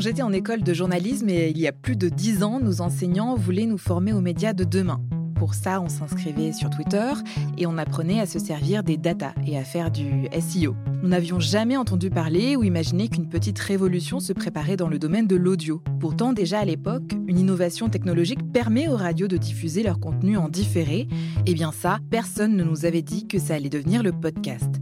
[0.00, 2.80] Quand j'étais en école de journalisme, et il y a plus de dix ans, nos
[2.80, 4.98] enseignants voulaient nous former aux médias de demain.
[5.34, 7.12] Pour ça, on s'inscrivait sur Twitter
[7.58, 10.74] et on apprenait à se servir des data et à faire du SEO.
[11.02, 15.26] Nous n'avions jamais entendu parler ou imaginé qu'une petite révolution se préparait dans le domaine
[15.26, 15.82] de l'audio.
[16.00, 20.48] Pourtant, déjà à l'époque, une innovation technologique permet aux radios de diffuser leur contenu en
[20.48, 21.00] différé.
[21.00, 21.08] Et
[21.48, 24.79] eh bien ça, personne ne nous avait dit que ça allait devenir le podcast.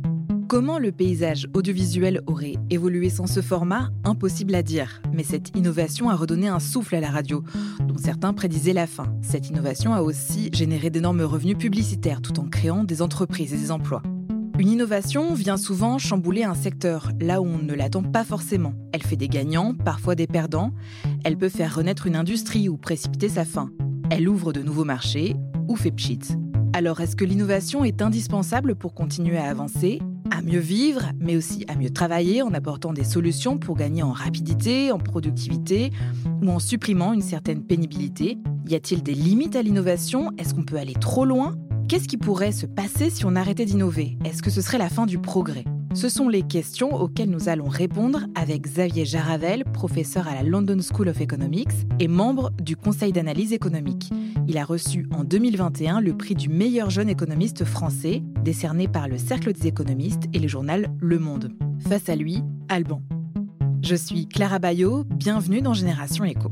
[0.48, 5.02] Comment le paysage audiovisuel aurait évolué sans ce format Impossible à dire.
[5.12, 7.44] Mais cette innovation a redonné un souffle à la radio,
[7.86, 9.12] dont certains prédisaient la fin.
[9.20, 13.70] Cette innovation a aussi généré d'énormes revenus publicitaires tout en créant des entreprises et des
[13.70, 14.02] emplois.
[14.58, 18.72] Une innovation vient souvent chambouler un secteur là où on ne l'attend pas forcément.
[18.92, 20.72] Elle fait des gagnants, parfois des perdants.
[21.24, 23.68] Elle peut faire renaître une industrie ou précipiter sa fin.
[24.08, 25.36] Elle ouvre de nouveaux marchés
[25.68, 26.20] ou fait pchit.
[26.78, 30.00] Alors est-ce que l'innovation est indispensable pour continuer à avancer
[30.30, 34.12] à mieux vivre, mais aussi à mieux travailler en apportant des solutions pour gagner en
[34.12, 35.90] rapidité, en productivité
[36.40, 38.38] ou en supprimant une certaine pénibilité?
[38.68, 40.30] Y a-t-il des limites à l'innovation?
[40.38, 41.56] Est-ce qu'on peut aller trop loin?
[41.88, 44.16] Qu'est-ce qui pourrait se passer si on arrêtait d'innover?
[44.24, 45.64] Est-ce que ce serait la fin du progrès?
[45.94, 50.78] Ce sont les questions auxquelles nous allons répondre avec Xavier Jaravel, professeur à la London
[50.80, 54.10] School of Economics et membre du Conseil d'analyse économique.
[54.46, 59.18] Il a reçu en 2021 le prix du meilleur jeune économiste français, décerné par le
[59.18, 61.52] Cercle des économistes et le journal Le Monde.
[61.88, 63.02] Face à lui, Alban.
[63.82, 66.50] Je suis Clara Bayot, bienvenue dans Génération Éco.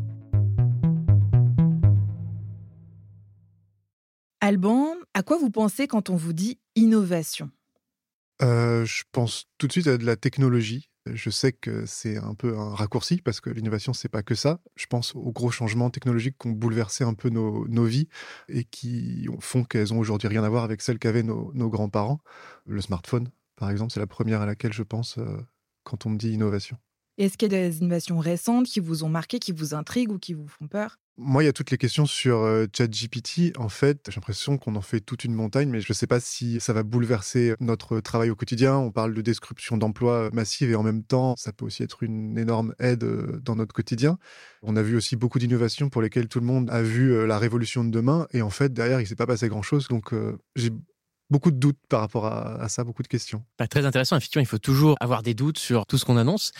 [4.41, 7.51] Alban, à quoi vous pensez quand on vous dit innovation?
[8.41, 10.91] Je pense tout de suite à de la technologie.
[11.07, 14.61] Je sais que c'est un peu un raccourci parce que l'innovation, c'est pas que ça.
[14.75, 18.09] Je pense aux gros changements technologiques qui ont bouleversé un peu nos, vies
[18.49, 22.19] et qui font qu'elles ont aujourd'hui rien à voir avec celles qu'avaient nos, grands-parents.
[22.67, 25.19] Le smartphone, par exemple, c'est la première à laquelle je pense
[25.85, 26.77] quand on me dit innovation.
[27.19, 30.19] Est-ce qu'il y a des innovations récentes qui vous ont marqué, qui vous intriguent ou
[30.19, 30.99] qui vous font peur?
[31.19, 33.57] Moi, il y a toutes les questions sur euh, ChatGPT.
[33.57, 36.21] En fait, j'ai l'impression qu'on en fait toute une montagne, mais je ne sais pas
[36.21, 38.77] si ça va bouleverser notre travail au quotidien.
[38.77, 42.37] On parle de description d'emploi massive et en même temps, ça peut aussi être une
[42.37, 44.19] énorme aide euh, dans notre quotidien.
[44.63, 47.39] On a vu aussi beaucoup d'innovations pour lesquelles tout le monde a vu euh, la
[47.39, 49.89] révolution de demain et en fait, derrière, il ne s'est pas passé grand-chose.
[49.89, 50.13] Donc,
[50.55, 50.71] j'ai
[51.31, 53.43] beaucoup de doutes par rapport à, ça, beaucoup de questions.
[53.57, 54.17] Pas très intéressant.
[54.17, 56.53] Effectivement, il faut toujours avoir des doutes sur tout ce qu'on annonce.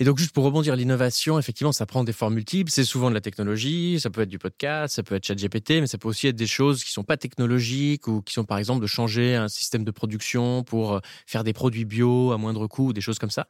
[0.00, 2.70] Et donc, juste pour rebondir, l'innovation, effectivement, ça prend des formes multiples.
[2.70, 5.86] C'est souvent de la technologie, ça peut être du podcast, ça peut être ChatGPT, mais
[5.86, 8.82] ça peut aussi être des choses qui sont pas technologiques ou qui sont, par exemple,
[8.82, 12.92] de changer un système de production pour euh, faire des produits bio à moindre coût,
[12.92, 13.46] des choses comme ça.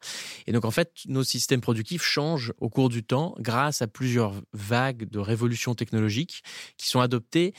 [0.46, 4.34] Et donc, en fait, nos systèmes productifs changent au cours du temps grâce à plusieurs
[4.52, 6.42] vagues de révolutions technologiques
[6.76, 7.54] qui sont adoptées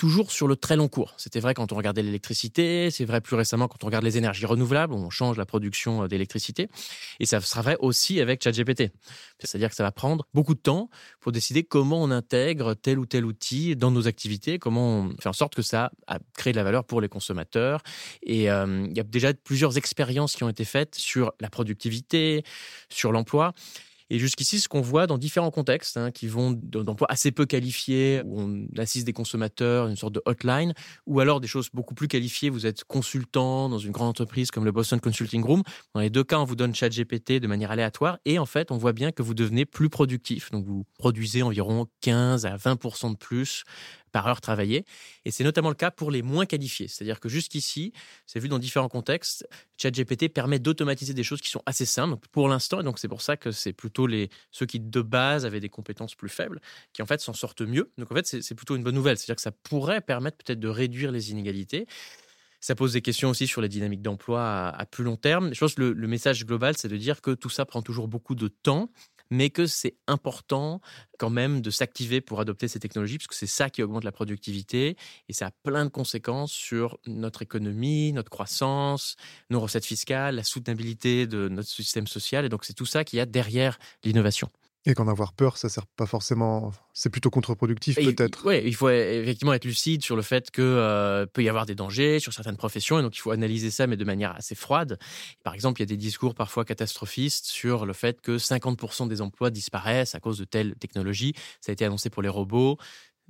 [0.00, 1.12] toujours sur le très long cours.
[1.18, 4.46] C'était vrai quand on regardait l'électricité, c'est vrai plus récemment quand on regarde les énergies
[4.46, 6.68] renouvelables, on change la production euh, d'électricité.
[7.20, 8.92] Et ça sera vrai aussi avec ChatGPT.
[9.38, 10.88] C'est-à-dire que ça va prendre beaucoup de temps
[11.20, 15.28] pour décider comment on intègre tel ou tel outil dans nos activités, comment on fait
[15.28, 15.90] en sorte que ça
[16.34, 17.82] crée de la valeur pour les consommateurs.
[18.22, 22.42] Et euh, il y a déjà plusieurs expériences qui ont été faites sur la productivité,
[22.88, 23.52] sur l'emploi.
[24.10, 28.22] Et jusqu'ici, ce qu'on voit dans différents contextes, hein, qui vont d'emplois assez peu qualifiés,
[28.24, 30.74] où on assiste des consommateurs, une sorte de hotline,
[31.06, 34.64] ou alors des choses beaucoup plus qualifiées, vous êtes consultant dans une grande entreprise comme
[34.64, 35.62] le Boston Consulting Room.
[35.94, 38.76] Dans les deux cas, on vous donne ChatGPT de manière aléatoire, et en fait, on
[38.76, 40.50] voit bien que vous devenez plus productif.
[40.50, 43.64] Donc, vous produisez environ 15 à 20% de plus
[44.10, 44.84] par heure travaillée.
[45.24, 46.88] Et c'est notamment le cas pour les moins qualifiés.
[46.88, 47.92] C'est-à-dire que jusqu'ici,
[48.26, 49.46] c'est vu dans différents contextes,
[49.78, 52.80] ChatGPT permet d'automatiser des choses qui sont assez simples pour l'instant.
[52.80, 55.68] Et donc, c'est pour ça que c'est plutôt les, ceux qui, de base, avaient des
[55.68, 56.60] compétences plus faibles,
[56.92, 57.92] qui, en fait, s'en sortent mieux.
[57.98, 59.16] Donc, en fait, c'est plutôt une bonne nouvelle.
[59.16, 61.86] C'est-à-dire que ça pourrait permettre peut-être de réduire les inégalités.
[62.62, 65.54] Ça pose des questions aussi sur les dynamiques d'emploi à, plus long terme.
[65.54, 68.34] Je pense que le message global, c'est de dire que tout ça prend toujours beaucoup
[68.34, 68.90] de temps
[69.30, 70.80] mais que c'est important
[71.18, 74.12] quand même de s'activer pour adopter ces technologies, parce que c'est ça qui augmente la
[74.12, 74.96] productivité,
[75.28, 79.16] et ça a plein de conséquences sur notre économie, notre croissance,
[79.50, 83.18] nos recettes fiscales, la soutenabilité de notre système social, et donc c'est tout ça qu'il
[83.18, 84.50] y a derrière l'innovation.
[84.86, 86.72] Et qu'en avoir peur, ça sert pas forcément.
[86.94, 88.46] C'est plutôt contre-productif, peut-être.
[88.46, 91.74] Oui, il faut effectivement être lucide sur le fait que euh, peut y avoir des
[91.74, 94.98] dangers sur certaines professions, et donc il faut analyser ça, mais de manière assez froide.
[95.44, 99.20] Par exemple, il y a des discours parfois catastrophistes sur le fait que 50% des
[99.20, 101.34] emplois disparaissent à cause de telle technologie.
[101.60, 102.78] Ça a été annoncé pour les robots.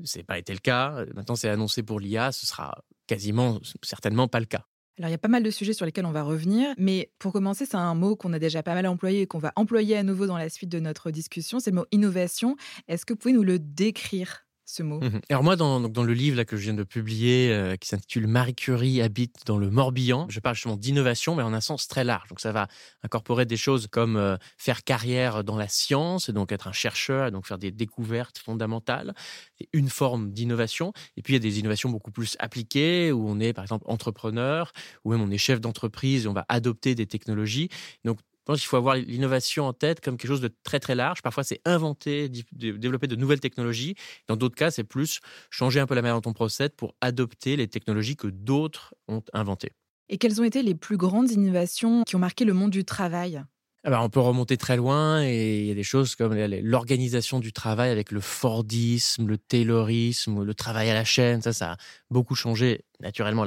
[0.04, 1.04] C'est pas été le cas.
[1.14, 2.30] Maintenant, c'est annoncé pour l'IA.
[2.30, 4.66] Ce sera quasiment, certainement pas le cas.
[5.00, 7.32] Alors, il y a pas mal de sujets sur lesquels on va revenir, mais pour
[7.32, 10.02] commencer, c'est un mot qu'on a déjà pas mal employé et qu'on va employer à
[10.02, 12.54] nouveau dans la suite de notre discussion, c'est le mot innovation.
[12.86, 14.44] Est-ce que vous pouvez nous le décrire?
[14.78, 15.00] Mot.
[15.00, 15.20] Mhm.
[15.28, 19.02] Alors moi, dans, le livre que je viens de publier, euh, qui s'intitule Marie Curie
[19.02, 22.28] habite dans le Morbihan, je parle justement d'innovation, mais en un sens très large.
[22.28, 22.68] Donc ça va
[23.02, 27.30] incorporer des choses comme euh, faire carrière dans la science, et donc être un chercheur,
[27.32, 29.14] donc faire des découvertes fondamentales,
[29.58, 30.92] et une forme d'innovation.
[31.16, 33.84] Et puis il y a des innovations beaucoup plus appliquées, où on est par exemple
[33.88, 34.72] entrepreneur,
[35.04, 37.68] ou même on est chef d'entreprise et on va adopter des technologies.
[38.04, 41.22] Donc pense qu'il faut avoir l'innovation en tête comme quelque chose de très très large.
[41.22, 43.94] Parfois, c'est inventer, développer de nouvelles technologies.
[44.28, 45.20] Dans d'autres cas, c'est plus
[45.50, 49.22] changer un peu la manière dont on procède pour adopter les technologies que d'autres ont
[49.32, 49.72] inventées.
[50.10, 53.42] Et quelles ont été les plus grandes innovations qui ont marqué le monde du travail?
[53.82, 57.40] Ah bah, on peut remonter très loin et il y a des choses comme l'organisation
[57.40, 61.40] du travail avec le Fordisme, le Taylorisme, le travail à la chaîne.
[61.40, 61.76] Ça, ça a
[62.10, 63.46] beaucoup changé naturellement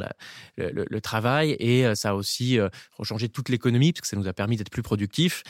[0.57, 2.69] le, travail et euh, ça a aussi euh,
[3.03, 5.43] changé toute l'économie parce que ça nous a permis d'être plus productifs.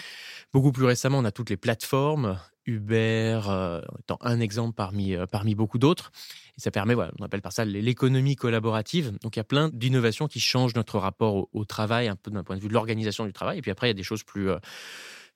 [0.51, 5.55] Beaucoup plus récemment, on a toutes les plateformes, Uber euh, étant un exemple parmi, parmi
[5.55, 6.11] beaucoup d'autres.
[6.57, 9.17] Et ça permet, voilà, on appelle par ça l'économie collaborative.
[9.21, 12.43] Donc il y a plein d'innovations qui changent notre rapport au, travail, un peu d'un
[12.43, 13.57] point de vue de l'organisation du travail.
[13.57, 14.57] Et puis après, il y a des choses plus euh,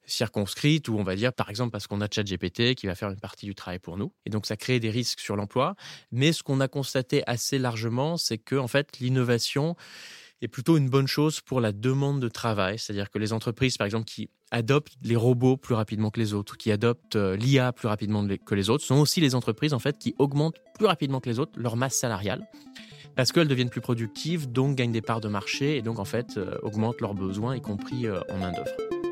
[0.05, 3.19] circonscrites où on va dire, par exemple, parce qu'on a ChatGPT qui va faire une
[3.19, 4.13] partie du travail pour nous.
[4.25, 5.75] Et donc ça crée des risques sur l'emploi.
[6.11, 9.75] Mais ce qu'on a constaté assez largement, c'est que en fait, l'innovation
[10.41, 12.77] est plutôt une bonne chose pour la demande de travail.
[12.79, 16.57] C'est-à-dire que les entreprises, par exemple, qui adoptent les robots plus rapidement que les autres,
[16.57, 19.97] qui adoptent euh, l'IA plus rapidement que les autres, sont aussi les entreprises en fait
[19.97, 22.47] qui augmentent plus rapidement que les autres leur masse salariale
[23.17, 26.37] parce qu'elles deviennent plus productives, donc gagnent des parts de marché et donc en fait
[26.37, 29.06] euh, augmentent leurs besoins, y compris euh, en main d'œuvre.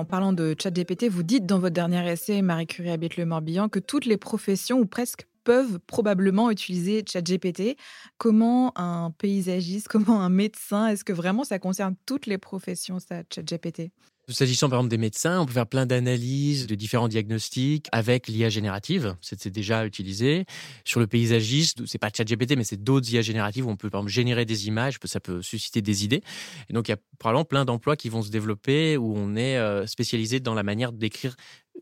[0.00, 3.68] En parlant de ChatGPT, vous dites dans votre dernier essai, Marie Curie habite le Morbihan,
[3.68, 7.76] que toutes les professions, ou presque, peuvent probablement utiliser ChatGPT.
[8.16, 13.24] Comment un paysagiste, comment un médecin, est-ce que vraiment ça concerne toutes les professions, ça,
[13.30, 13.90] ChatGPT?
[14.30, 18.48] S'agissant par exemple des médecins, on peut faire plein d'analyses de différents diagnostics avec l'IA
[18.48, 19.16] générative.
[19.20, 20.46] C'est déjà utilisé.
[20.84, 24.00] Sur le paysagiste, c'est pas ChatGPT, mais c'est d'autres IA génératives où on peut par
[24.00, 26.22] exemple générer des images, ça peut susciter des idées.
[26.68, 29.56] Et donc il y a probablement plein d'emplois qui vont se développer où on est
[29.56, 31.36] euh, spécialisé dans la manière d'écrire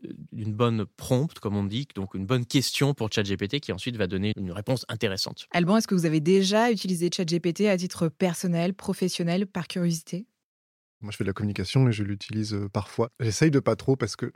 [0.05, 3.97] euh, une bonne prompt, comme on dit, donc une bonne question pour ChatGPT qui ensuite
[3.97, 5.47] va donner une réponse intéressante.
[5.51, 10.25] Alban, est-ce que vous avez déjà utilisé ChatGPT à titre personnel, professionnel, par curiosité?
[11.01, 13.11] Moi, je fais de la communication et je l'utilise parfois.
[13.19, 14.31] J'essaye de pas trop parce que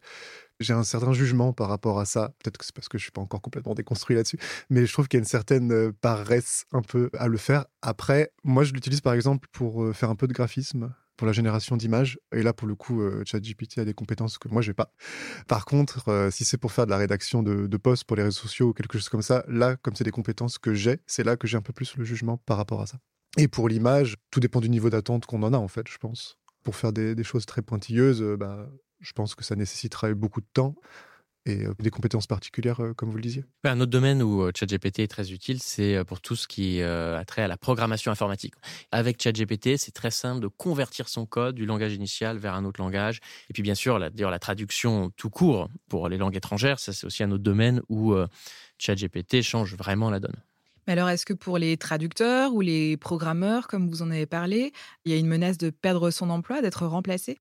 [0.59, 2.33] j'ai un certain jugement par rapport à ça.
[2.41, 4.37] Peut-être que c'est parce que je suis pas encore complètement déconstruit là-dessus,
[4.69, 7.65] mais je trouve qu'il y a une certaine paresse un peu à le faire.
[7.81, 11.77] Après, moi, je l'utilise par exemple pour faire un peu de graphisme, pour la génération
[11.77, 12.17] d'images.
[12.33, 14.91] Et là, pour le coup, ChatGPT a des compétences que moi, je n'ai pas.
[15.47, 18.41] Par contre, si c'est pour faire de la rédaction de, de posts pour les réseaux
[18.41, 21.37] sociaux ou quelque chose comme ça, là, comme c'est des compétences que j'ai, c'est là
[21.37, 22.97] que j'ai un peu plus le jugement par rapport à ça.
[23.37, 26.37] Et pour l'image, tout dépend du niveau d'attente qu'on en a, en fait, je pense
[26.63, 28.69] pour faire des, choses très pointilleuses, euh, bah,
[28.99, 30.75] je pense que ça nécessiterait beaucoup de temps
[31.45, 33.43] et euh, des compétences particulières, euh, comme vous le disiez.
[33.65, 37.41] Un autre domaine où ChatGPT est très utile, c'est pour tout ce qui a trait
[37.41, 38.53] à la programmation informatique.
[38.91, 42.81] Avec ChatGPT, c'est très simple de convertir son code du langage initial vers un autre
[42.81, 43.19] langage.
[43.49, 47.23] Et puis bien sûr, la, traduction tout court pour les langues étrangères, ça c'est aussi
[47.23, 48.15] un autre domaine où
[48.77, 50.41] ChatGPT change vraiment la donne.
[50.87, 54.71] Mais alors, est-ce que pour les traducteurs ou les programmeurs, comme vous en avez parlé,
[55.05, 57.39] il y a une menace de perdre son emploi, d'être remplacé?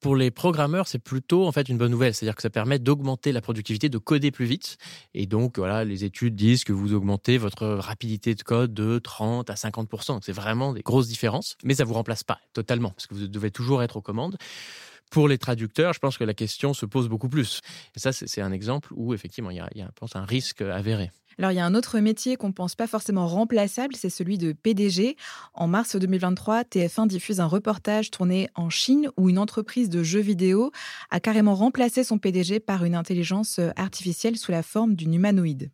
[0.00, 3.32] Pour les programmeurs, c'est plutôt en fait une bonne nouvelle, c'est-à-dire que ça permet d'augmenter
[3.32, 4.76] la productivité, de coder plus vite.
[5.14, 9.48] Et donc voilà, les études disent que vous augmentez votre rapidité de code de 30
[9.48, 13.14] à 50% C'est vraiment des grosses différences, mais ça vous remplace pas totalement parce que
[13.14, 14.36] vous devez toujours être aux commandes.
[15.10, 17.60] Pour les traducteurs, je pense que la question se pose beaucoup plus.
[17.96, 20.16] Et ça, c'est un exemple où effectivement il y a, il y a je pense,
[20.16, 21.12] un risque avéré.
[21.38, 24.38] Alors, il y a un autre métier qu'on ne pense pas forcément remplaçable, c'est celui
[24.38, 25.16] de PDG.
[25.54, 30.20] En mars 2023, TF1 diffuse un reportage tourné en Chine où une entreprise de jeux
[30.20, 30.70] vidéo
[31.10, 35.70] a carrément remplacé son PDG par une intelligence artificielle sous la forme d'une humanoïde.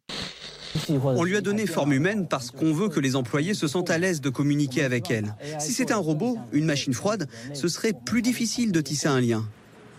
[0.89, 3.99] On lui a donné forme humaine parce qu'on veut que les employés se sentent à
[3.99, 5.35] l'aise de communiquer avec elle.
[5.59, 9.49] Si c'était un robot, une machine froide, ce serait plus difficile de tisser un lien.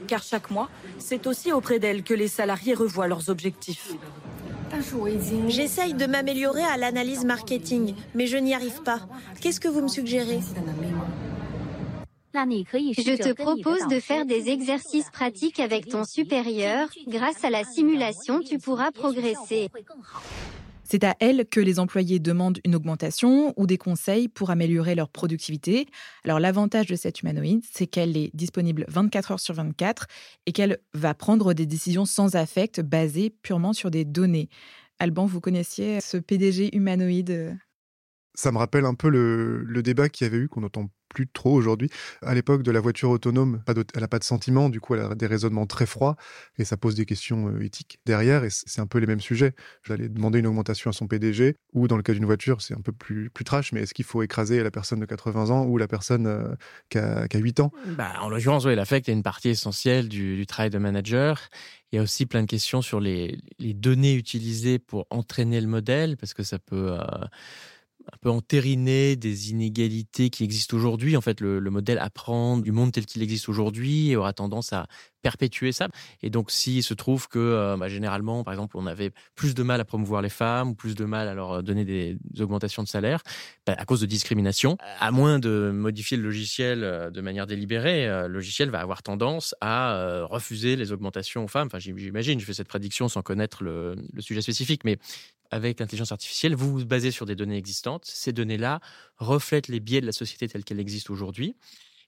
[0.07, 3.93] Car chaque mois, c'est aussi auprès d'elle que les salariés revoient leurs objectifs.
[5.47, 9.01] J'essaye de m'améliorer à l'analyse marketing, mais je n'y arrive pas.
[9.41, 10.39] Qu'est-ce que vous me suggérez?
[12.33, 16.87] Je te propose de faire des exercices pratiques avec ton supérieur.
[17.07, 19.69] Grâce à la simulation, tu pourras progresser.
[20.91, 25.07] C'est à elle que les employés demandent une augmentation ou des conseils pour améliorer leur
[25.07, 25.87] productivité.
[26.25, 30.07] Alors l'avantage de cette humanoïde, c'est qu'elle est disponible 24 heures sur 24
[30.47, 34.49] et qu'elle va prendre des décisions sans affect basées purement sur des données.
[34.99, 37.57] Alban, vous connaissiez ce PDG humanoïde
[38.35, 41.27] Ça me rappelle un peu le, le débat qu'il y avait eu, qu'on entend plus
[41.27, 41.89] trop aujourd'hui.
[42.21, 45.15] À l'époque de la voiture autonome, elle n'a pas de sentiment, du coup elle a
[45.15, 46.15] des raisonnements très froids
[46.57, 49.53] et ça pose des questions euh, éthiques derrière et c'est un peu les mêmes sujets.
[49.83, 52.81] J'allais demander une augmentation à son PDG ou dans le cas d'une voiture c'est un
[52.81, 55.77] peu plus, plus trash, mais est-ce qu'il faut écraser la personne de 80 ans ou
[55.77, 56.55] la personne euh,
[56.89, 57.71] qui, a, 8 ans?
[57.97, 61.49] Bah, En l'occurrence, oui, l'affect est une partie essentielle du, travail de manager.
[61.91, 66.17] Il y a aussi plein de questions sur les, données utilisées pour entraîner le modèle,
[66.17, 66.93] parce que ça peut...
[66.93, 67.25] Euh,
[68.13, 71.15] un peu entériner des inégalités qui existent aujourd'hui.
[71.15, 74.87] En fait, le, modèle apprend du monde tel qu'il existe aujourd'hui aura tendance à
[75.21, 75.87] perpétuer ça.
[76.21, 79.63] Et donc, s'il se trouve que euh, bah, généralement, par exemple, on avait plus de
[79.63, 82.87] mal à promouvoir les femmes ou plus de mal à leur donner des, augmentations de
[82.87, 83.21] salaire
[83.65, 88.07] bah, à cause de discrimination, à moins de modifier le logiciel euh, de manière délibérée,
[88.07, 91.67] euh, le logiciel va avoir tendance à refuser les augmentations aux femmes.
[91.67, 94.97] Enfin, j'imagine, je fais cette prédiction sans connaître le, le sujet spécifique, mais
[95.51, 98.05] avec l'intelligence artificielle, vous vous basez sur des données existantes.
[98.05, 98.79] Ces données-là
[99.17, 101.55] reflètent les biais de la société telle qu'elle existe aujourd'hui.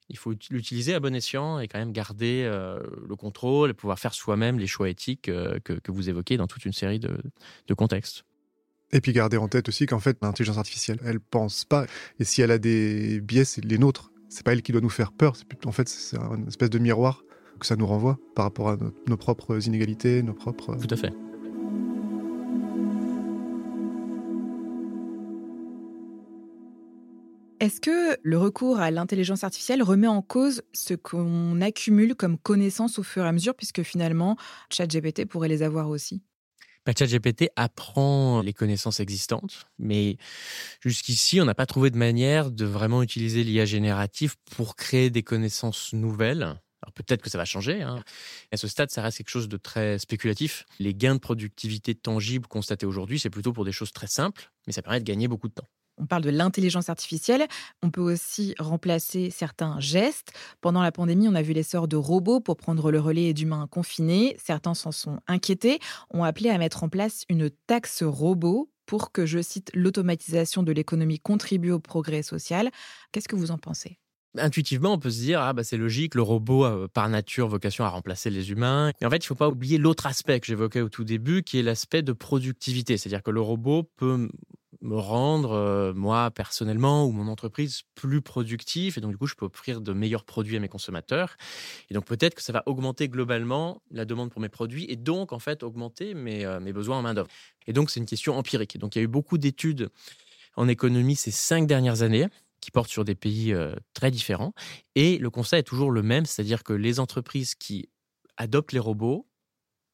[0.09, 3.99] Il faut l'utiliser à bon escient et quand même garder euh, le contrôle et pouvoir
[3.99, 8.23] faire soi-même les choix éthiques euh, que, vous évoquez dans toute une série de, contextes.
[8.91, 11.85] Et puis garder en tête aussi qu'en fait, l'intelligence artificielle, elle pense pas.
[12.19, 14.11] Et si elle a des biais, c'est les nôtres.
[14.29, 15.35] C'est pas elle qui doit nous faire peur.
[15.65, 17.23] En fait, c'est une espèce de miroir
[17.59, 20.75] que ça nous renvoie par rapport à nos propres inégalités, nos propres.
[20.75, 21.13] Tout à fait.
[27.63, 32.99] Est-ce que le recours à l'intelligence artificielle remet en cause ce qu'on accumule comme connaissances
[32.99, 34.35] au fur et à mesure, puisque finalement,
[34.69, 36.21] ChatGPT pourrait les avoir aussi?
[36.85, 40.17] Bah, ChatGPT apprend les connaissances existantes, mais
[40.81, 45.23] jusqu'ici, on n'a pas trouvé de manière de vraiment utiliser l'IA générative pour créer des
[45.23, 46.43] connaissances nouvelles.
[46.43, 47.81] Alors peut-être que ça va changer.
[47.81, 48.03] Hein.
[48.51, 50.65] À ce stade, ça reste quelque chose de très spéculatif.
[50.79, 54.73] Les gains de productivité tangibles constatés aujourd'hui, c'est plutôt pour des choses très simples, mais
[54.73, 57.47] ça permet de gagner beaucoup de temps on parle de l'intelligence artificielle,
[57.81, 60.33] on peut aussi remplacer certains gestes.
[60.61, 64.35] Pendant la pandémie, on a vu l'essor de robots pour prendre le relais d'humains confinés.
[64.43, 65.79] Certains s'en sont inquiétés,
[66.11, 70.71] ont appelé à mettre en place une taxe robot pour que, je cite, l'automatisation de
[70.71, 72.69] l'économie contribue au progrès social.
[73.11, 73.99] Qu'est-ce que vous en pensez?
[74.35, 77.85] Intuitivement, on peut se dire ah bah c'est logique, le robot a par nature vocation
[77.85, 78.91] à remplacer les humains.
[78.99, 81.43] Mais en fait, il ne faut pas oublier l'autre aspect que j'évoquais au tout début,
[81.43, 82.97] qui est l'aspect de productivité.
[82.97, 84.27] C'est-à-dire que le robot peut
[84.83, 88.97] me rendre, euh, moi, personnellement, ou mon entreprise, plus productif.
[88.97, 91.37] Et donc, du coup, je peux offrir de meilleurs produits à mes consommateurs.
[91.89, 95.31] Et donc, peut-être que ça va augmenter globalement la demande pour mes produits et donc,
[95.31, 97.29] en fait, augmenter mes, euh, mes besoins en main-d'œuvre.
[97.65, 98.77] Et donc, c'est une question empirique.
[98.77, 99.89] Donc, il y a eu beaucoup d'études
[100.57, 102.27] en économie ces cinq dernières années
[102.59, 104.53] qui portent sur des pays euh, très différents.
[104.95, 107.89] Et le constat est toujours le même, c'est-à-dire que les entreprises qui
[108.37, 109.27] adoptent les robots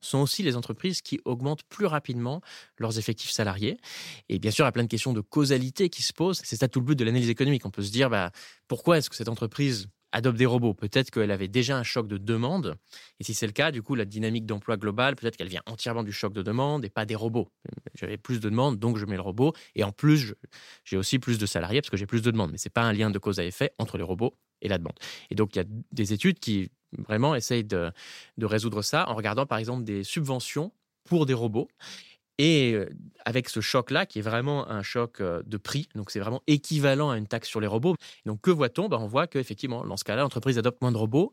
[0.02, 2.42] sont aussi les entreprises qui augmentent plus rapidement
[2.78, 3.78] leurs effectifs salariés.
[4.30, 6.42] Et bien sûr, il y a plein de questions de causalité qui se posent.
[6.44, 7.66] C'est ça tout le but de l'analyse économique.
[7.66, 8.32] On peut se dire, bah,
[8.68, 12.18] pourquoi est-ce que cette entreprise adopte des robots Peut-être qu'elle avait déjà un choc de
[12.18, 12.78] demande.
[13.20, 16.04] Et si c'est le cas, du coup, la dynamique d'emploi globale, peut-être qu'elle vient entièrement
[16.04, 17.50] du choc de demande et pas des robots.
[17.96, 19.54] J'avais plus de demandes, donc je mets le robot.
[19.76, 20.34] Et en plus,
[20.84, 22.52] j'ai aussi plus de salariés parce que j'ai plus de demandes.
[22.52, 24.78] Mais ce n'est pas un lien de cause à effet entre les robots et la
[24.78, 24.98] demande.
[25.30, 27.92] Et donc, il y a des études qui vraiment essaye de,
[28.42, 30.72] résoudre ça en regardant par exemple des subventions
[31.04, 31.68] pour des robots.
[32.40, 32.90] Et euh,
[33.26, 37.12] avec ce choc-là, qui est vraiment un choc euh, de prix, donc c'est vraiment équivalent
[37.12, 37.96] à une taxe sur les robots.
[38.26, 38.90] Donc que voit-on?
[38.90, 41.32] Ben, On voit qu'effectivement, dans ce cas-là, l'entreprise adopte moins de robots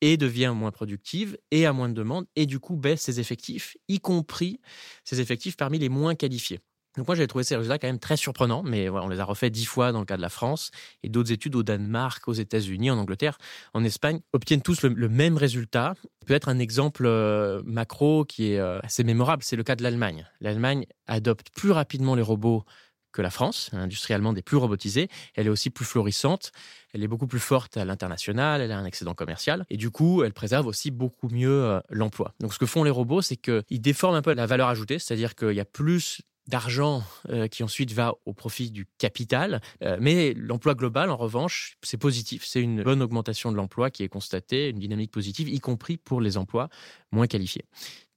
[0.00, 3.76] et devient moins productive et a moins de demandes et du coup baisse ses effectifs,
[3.88, 4.60] y compris
[5.04, 6.60] ses effectifs parmi les moins qualifiés.
[6.98, 9.52] Donc moi, j'ai trouvé ces résultats quand même très surprenants, mais on les a refaits
[9.52, 10.72] dix fois dans le cas de la France
[11.04, 13.38] et d'autres études au Danemark, aux États-Unis, en Angleterre,
[13.72, 15.94] en Espagne, obtiennent tous le, même résultat.
[16.26, 20.26] Peut-être un exemple euh, macro qui est euh, assez mémorable, c'est le cas de l'Allemagne.
[20.40, 22.64] L'Allemagne adopte plus rapidement les robots
[23.12, 26.50] que la France, l'industrie allemande est plus robotisée, elle est aussi plus florissante,
[26.92, 30.24] elle est beaucoup plus forte à l'international, elle a un excédent commercial, et du coup,
[30.24, 32.34] elle préserve aussi beaucoup mieux euh, l'emploi.
[32.40, 35.36] Donc ce que font les robots, c'est qu'ils déforment un peu la valeur ajoutée, c'est-à-dire
[35.36, 39.60] qu'il y a plus d'argent euh, qui ensuite va au profit du capital.
[39.84, 42.44] Euh, mais l'emploi global, en revanche, c'est positif.
[42.44, 46.20] C'est une bonne augmentation de l'emploi qui est constatée, une dynamique positive, y compris pour
[46.20, 46.68] les emplois
[47.12, 47.66] moins qualifiés.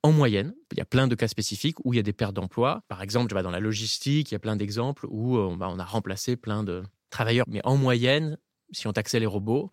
[0.04, 2.34] En moyenne, il y a plein de cas spécifiques où il y a des pertes
[2.34, 2.84] d'emplois.
[2.88, 5.86] Par exemple, dans la logistique, il y a plein d'exemples où euh, bah, on a
[5.86, 7.46] remplacé plein de travailleurs.
[7.48, 8.38] Mais en moyenne,
[8.72, 9.70] si on taxait les robots,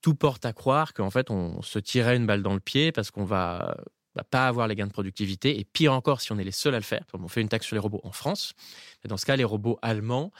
[0.00, 3.10] tout porte à croire qu'en fait, on se tirait une balle dans le pied parce
[3.10, 3.76] qu'on va
[4.16, 5.58] va pas avoir les gains de productivité.
[5.58, 7.66] Et pire encore, si on est les seuls à le faire, on fait une taxe
[7.66, 8.54] sur les robots en France,
[9.06, 10.32] dans ce cas, les robots allemands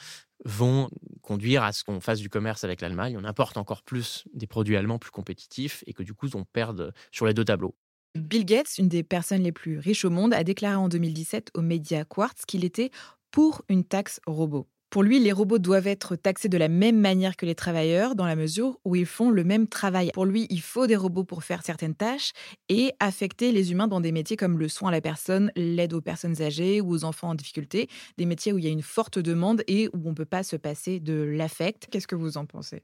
[0.44, 0.90] vont
[1.22, 3.16] conduire à ce qu'on fasse du commerce avec l'Allemagne.
[3.18, 6.92] On importe encore plus des produits allemands plus compétitifs et que du coup, on perd
[7.10, 7.74] sur les deux tableaux.
[8.14, 11.62] Bill Gates, une des personnes les plus riches au monde, a déclaré en 2017 aux
[11.62, 12.90] médias Quartz qu'il était
[13.30, 14.66] pour une taxe robot.
[14.90, 18.24] Pour lui, les robots doivent être taxés de la même manière que les travailleurs, dans
[18.24, 20.10] la mesure où ils font le même travail.
[20.14, 22.32] Pour lui, il faut des robots pour faire certaines tâches
[22.68, 26.00] et affecter les humains dans des métiers comme le soin à la personne, l'aide aux
[26.00, 29.18] personnes âgées ou aux enfants en difficulté, des métiers où il y a une forte
[29.18, 31.88] demande et où on ne peut pas se passer de l'affect.
[31.90, 32.82] Qu'est-ce que vous en pensez?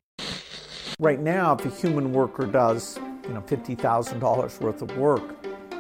[1.01, 5.23] Right now, if a human worker does, you know, $50,000 worth of work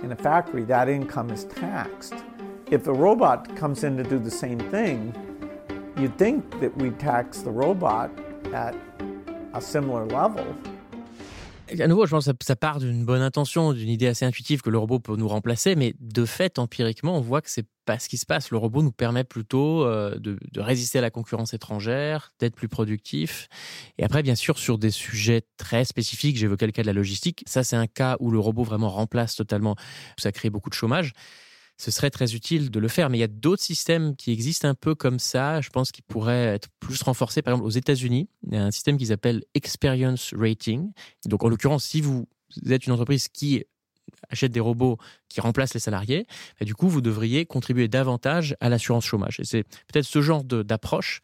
[0.02, 2.14] in a factory, that income is taxed.
[2.70, 5.12] If robot comes in to do the same thing,
[5.96, 8.10] you'd think that we'd tax the robot
[8.52, 8.74] at
[9.54, 10.44] a similar level.
[11.80, 14.68] À nouveau, je pense que ça part d'une bonne intention, d'une idée assez intuitive que
[14.68, 18.10] le robot peut nous remplacer, mais de fait, empiriquement, on voit que c'est pas ce
[18.10, 18.50] qui se passe.
[18.50, 22.68] Le robot nous permet plutôt euh, de, de résister à la concurrence étrangère, d'être plus
[22.68, 23.48] productif.
[23.96, 27.42] Et après, bien sûr, sur des sujets très spécifiques, j'évoquais le cas de la logistique.
[27.46, 29.74] Ça, c'est un cas où le robot vraiment remplace totalement.
[30.18, 31.14] Ça crée beaucoup de chômage
[31.76, 33.10] ce serait très utile de le faire.
[33.10, 36.02] Mais il y a d'autres systèmes qui existent un peu comme ça, je pense, qui
[36.02, 37.42] pourraient être plus renforcés.
[37.42, 40.92] Par exemple, aux États-Unis, il y a un système qu'ils appellent Experience Rating.
[41.26, 42.26] Donc, en l'occurrence, si vous
[42.68, 43.64] êtes une entreprise qui
[44.28, 44.98] achète des robots
[45.28, 46.26] qui remplacent les salariés,
[46.60, 49.40] bah, du coup, vous devriez contribuer davantage à l'assurance chômage.
[49.40, 51.20] Et c'est peut-être ce genre d'approche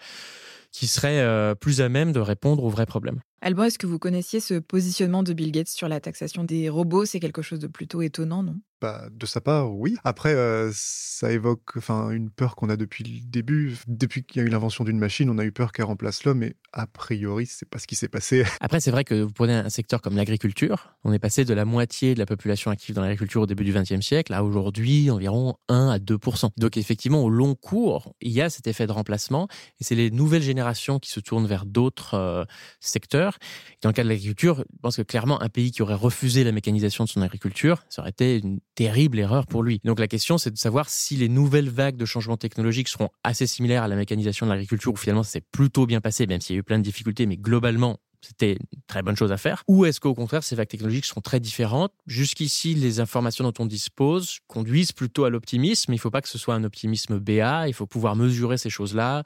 [0.71, 3.21] qui serait euh, plus à même de répondre aux vrais problèmes.
[3.41, 7.05] Alban, est-ce que vous connaissiez ce positionnement de Bill Gates sur la taxation des robots?
[7.05, 8.57] C'est quelque chose de plutôt étonnant, non?
[8.81, 9.97] Bah, de sa part, oui.
[10.05, 13.77] Après, euh, ça évoque enfin, une peur qu'on a depuis le début.
[13.89, 16.45] Depuis qu'il y a eu l'invention d'une machine, on a eu peur qu'elle remplace l'homme,
[16.45, 18.45] et a priori, c'est pas ce qui s'est passé.
[18.61, 20.95] Après, c'est vrai que vous prenez un secteur comme l'agriculture.
[21.03, 23.73] On est passé de la moitié de la population active dans l'agriculture au début du
[23.73, 26.17] XXe siècle à aujourd'hui environ 1 à 2
[26.57, 29.49] Donc, effectivement, au long cours, il y a cet effet de remplacement,
[29.81, 32.45] et c'est les nouvelles générations qui se tournent vers d'autres euh,
[32.79, 33.39] secteurs.
[33.83, 36.53] Dans le cas de l'agriculture, je pense que clairement, un pays qui aurait refusé la
[36.53, 39.81] mécanisation de son agriculture, ça aurait été une terrible erreur pour lui.
[39.83, 43.49] Donc la question, c'est de savoir si les nouvelles vagues de changements technologiques seront assez
[43.49, 46.55] similaires à la mécanisation de l'agriculture, où finalement ça s'est plutôt bien passé, même s'il
[46.55, 49.65] y a eu plein de difficultés, mais globalement, c'était une très bonne chose à faire
[49.67, 51.93] Ou est-ce qu'au contraire, ces vagues technologiques seront très différentes?
[52.07, 55.93] Jusqu'ici, les informations dont on dispose conduisent plutôt à l'optimisme.
[55.93, 57.67] Il ne faut pas que ce soit un optimisme BA.
[57.67, 59.25] Il faut pouvoir mesurer ces choses-là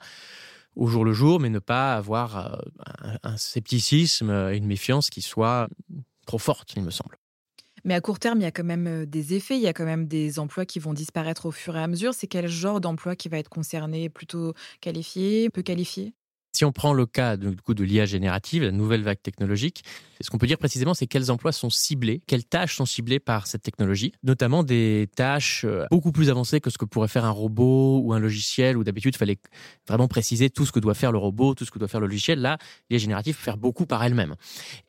[0.75, 5.21] au jour le jour, mais ne pas avoir euh, un scepticisme et une méfiance qui
[5.21, 5.69] soit
[6.25, 7.17] trop forte, il me semble.
[7.85, 9.85] Mais à court terme, il y a quand même des effets, il y a quand
[9.85, 12.13] même des emplois qui vont disparaître au fur et à mesure.
[12.13, 16.13] C'est quel genre d'emploi qui va être concerné Plutôt qualifié, peu qualifié?
[16.55, 19.83] Si on prend le cas du coup de l'IA générative, la nouvelle vague technologique,
[20.23, 23.45] ce qu'on peut dire précisément, c'est quels emplois sont ciblés, quelles tâches sont ciblées par
[23.45, 27.31] cette technologie, notamment des tâches euh, beaucoup plus avancées que ce que pourrait faire un
[27.31, 29.37] robot ou un logiciel, où d'habitude il fallait
[29.85, 32.07] vraiment préciser tout ce que doit faire le robot, tout ce que doit faire le
[32.07, 32.39] logiciel.
[32.39, 32.57] Là,
[32.89, 34.35] l'IA générative peut faire beaucoup par elle-même.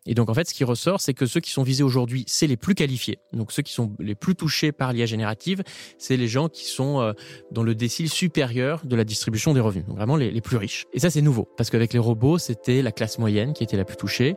[0.06, 2.46] Et donc en fait, ce qui ressort, c'est que ceux qui sont visés aujourd'hui, c'est
[2.46, 3.18] les plus qualifiés.
[3.32, 5.64] Donc ceux qui sont les plus touchés par l'IA générative,
[5.98, 7.12] c'est les gens qui sont euh,
[7.50, 10.84] dans le décile supérieur de la distribution des revenus, donc vraiment les, les plus riches.
[10.92, 13.84] Et ça, c'est nouveau parce qu'avec les robots, c'était la classe moyenne qui était la
[13.84, 14.36] plus touchée,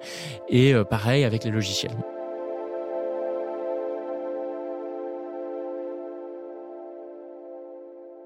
[0.49, 1.97] et euh, pareil avec les logiciels.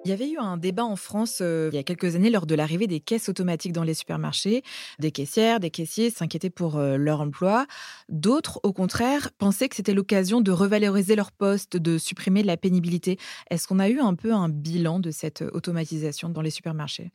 [0.03, 2.47] Il y avait eu un débat en France euh, il y a quelques années lors
[2.47, 4.63] de l'arrivée des caisses automatiques dans les supermarchés.
[4.97, 7.67] Des caissières, des caissiers s'inquiétaient pour euh, leur emploi.
[8.09, 13.19] D'autres, au contraire, pensaient que c'était l'occasion de revaloriser leur poste, de supprimer la pénibilité.
[13.51, 17.11] Est-ce qu'on a eu un peu un bilan de cette automatisation dans les supermarchés?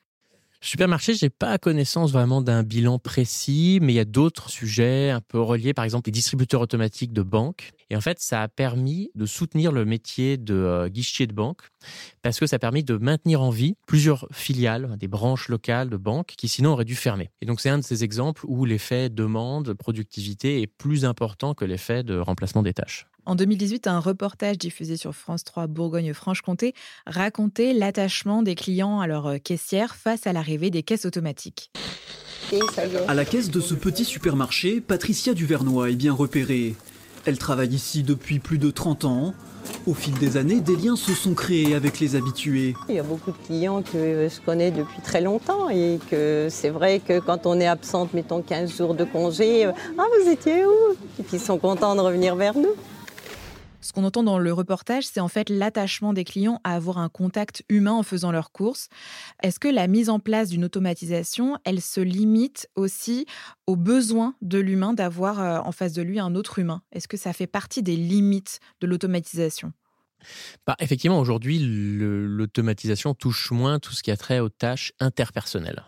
[0.61, 5.21] Supermarché, j'ai pas connaissance vraiment d'un bilan précis, mais il y a d'autres sujets un
[5.21, 7.71] peu reliés, par exemple les distributeurs automatiques de banque.
[7.91, 11.63] Et en fait, ça a permis de soutenir le métier de euh, guichetier de banque
[12.23, 15.97] parce que ça a permis de maintenir en vie plusieurs filiales, des branches locales de
[15.97, 17.31] banques qui sinon auraient dû fermer.
[17.41, 21.65] Et donc c'est un de ces exemples où l'effet demande, productivité est plus important que
[21.65, 23.07] l'effet de remplacement des tâches.
[23.27, 26.75] En 2018, un reportage diffusé sur France 3 Bourgogne-Franche-Comté
[27.09, 31.73] racontait l'attachement des clients à leur caissière face à l'arrivée des caisses automatiques.
[33.09, 36.77] À la caisse de ce petit supermarché, Patricia Duvernois est bien repérée.
[37.25, 39.35] Elle travaille ici depuis plus de 30 ans.
[39.89, 42.77] Au fil des années, des liens se sont créés avec les habitués.
[42.89, 46.71] Il y a beaucoup de clients que je connais depuis très longtemps et que c'est
[46.71, 50.93] vrai que quand on est absente, mettons 15 jours de congé, ah vous étiez où?
[51.19, 52.77] Et puis ils sont contents de revenir vers nous.
[53.87, 57.09] Ce qu'on entend dans le reportage, c'est en fait l'attachement des clients à avoir un
[57.09, 58.89] contact humain en faisant leurs courses.
[59.45, 63.27] Est-ce que la mise en place d'une automatisation, elle se limite aussi
[63.69, 66.83] au besoin de l'humain d'avoir euh, en face de lui un autre humain?
[66.91, 69.73] Est-ce que ça fait partie des limites de l'automatisation?
[70.67, 75.85] Bah, effectivement, aujourd'hui, l'automatisation touche moins tout ce qui a trait aux tâches interpersonnelles.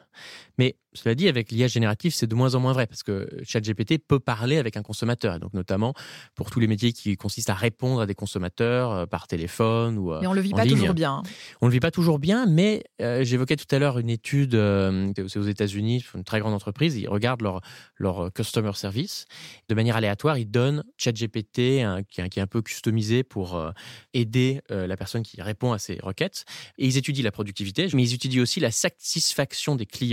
[0.59, 3.99] Mais cela dit, avec l'IA générative, c'est de moins en moins vrai parce que ChatGPT
[3.99, 5.39] peut parler avec un consommateur.
[5.39, 5.95] Donc, notamment
[6.35, 10.13] pour tous les métiers qui consistent à répondre à des consommateurs euh, par téléphone ou.
[10.21, 11.13] Mais on le vit pas toujours bien.
[11.13, 11.23] Hein.
[11.61, 15.43] On le vit pas toujours bien, mais j'évoquais tout à l'heure une étude, c'est aux
[15.43, 16.97] États-Unis, une très grande entreprise.
[16.97, 17.61] Ils regardent leur,
[17.97, 19.27] leur customer service
[19.69, 20.39] de manière aléatoire.
[20.39, 23.73] Ils donnent ChatGPT qui, qui, est un peu customisé pour
[24.15, 26.45] aider la personne qui répond à ces requêtes.
[26.79, 30.08] Et ils étudient la productivité, mais ils étudient aussi la satisfaction des clients.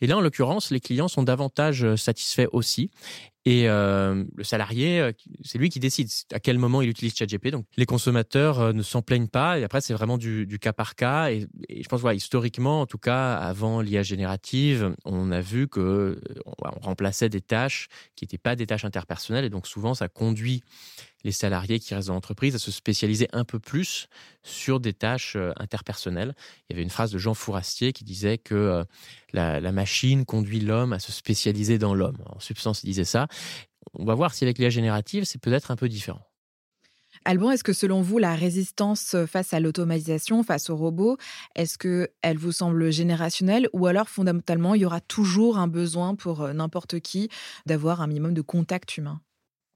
[0.00, 2.90] Et là, en l'occurrence, les clients sont davantage euh, satisfaits aussi.
[3.48, 7.52] Et euh, le salarié, euh, c'est lui qui décide à quel moment il utilise ChatGPT.
[7.52, 9.58] Donc les consommateurs ne s'en plaignent pas.
[9.58, 11.30] Et après, c'est vraiment du, cas par cas.
[11.30, 16.20] Et, je pense, voilà, historiquement, en tout cas, avant l'IA générative, on a vu que
[16.44, 19.46] on remplaçait des tâches qui n'étaient pas des tâches interpersonnelles.
[19.46, 20.62] Et donc souvent, ça conduit
[21.24, 24.08] les salariés qui restent dans l'entreprise à se spécialiser un peu plus
[24.42, 26.34] sur des tâches euh, interpersonnelles.
[26.68, 28.84] Il y avait une phrase de Jean Fourastier qui disait que euh,
[29.32, 32.18] la, machine conduit l'homme à se spécialiser dans l'homme.
[32.26, 33.26] En substance, il disait ça.
[33.94, 36.28] On va voir si avec l'IA générative, c'est peut-être un peu différent.
[37.24, 41.16] Alban, est-ce que selon vous, la résistance face à l'automatisation, face aux robots,
[41.54, 46.42] est-ce qu'elle vous semble générationnelle ou alors fondamentalement, il y aura toujours un besoin pour
[46.42, 47.28] euh, n'importe qui
[47.66, 49.20] d'avoir un minimum de contact humain?